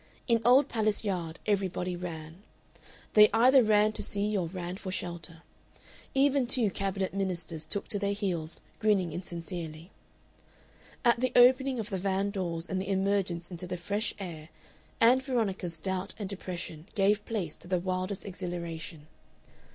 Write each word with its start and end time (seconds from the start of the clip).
In 0.27 0.41
Old 0.43 0.67
Palace 0.67 1.03
Yard 1.03 1.37
everybody 1.45 1.95
ran. 1.95 2.41
They 3.13 3.29
either 3.33 3.61
ran 3.61 3.91
to 3.91 4.01
see 4.01 4.35
or 4.35 4.47
ran 4.47 4.77
for 4.77 4.91
shelter. 4.91 5.43
Even 6.15 6.47
two 6.47 6.71
Cabinet 6.71 7.13
Ministers 7.13 7.67
took 7.67 7.87
to 7.89 7.99
their 7.99 8.11
heels, 8.13 8.61
grinning 8.79 9.13
insincerely. 9.13 9.91
At 11.05 11.19
the 11.19 11.31
opening 11.35 11.79
of 11.79 11.91
the 11.91 11.99
van 11.99 12.31
doors 12.31 12.65
and 12.67 12.81
the 12.81 12.89
emergence 12.89 13.51
into 13.51 13.67
the 13.67 13.77
fresh 13.77 14.15
air 14.17 14.49
Ann 14.99 15.19
Veronica's 15.19 15.77
doubt 15.77 16.15
and 16.17 16.27
depression 16.27 16.87
gave 16.95 17.23
place 17.23 17.55
to 17.57 17.67
the 17.67 17.77
wildest 17.77 18.25
exhilaration. 18.25 19.05